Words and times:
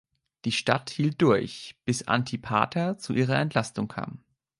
Die 0.45 0.51
Stadt 0.51 0.89
hielt 0.89 1.21
durch, 1.21 1.75
bis 1.85 2.07
Antipater 2.07 2.97
zu 2.97 3.13
ihrer 3.13 3.37
Entlastung 3.39 3.87
kam. 3.87 4.23